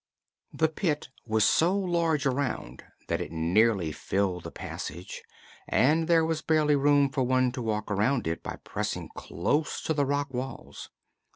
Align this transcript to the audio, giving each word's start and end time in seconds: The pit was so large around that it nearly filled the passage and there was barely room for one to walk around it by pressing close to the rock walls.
The 0.51 0.67
pit 0.67 1.09
was 1.27 1.43
so 1.45 1.77
large 1.77 2.25
around 2.25 2.83
that 3.07 3.21
it 3.21 3.31
nearly 3.31 3.91
filled 3.91 4.41
the 4.45 4.49
passage 4.51 5.21
and 5.67 6.07
there 6.07 6.25
was 6.25 6.41
barely 6.41 6.75
room 6.75 7.11
for 7.11 7.21
one 7.21 7.51
to 7.51 7.61
walk 7.61 7.91
around 7.91 8.25
it 8.25 8.41
by 8.41 8.57
pressing 8.63 9.09
close 9.15 9.79
to 9.83 9.93
the 9.93 10.07
rock 10.07 10.33
walls. 10.33 10.89